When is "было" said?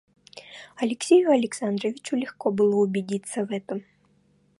2.49-2.75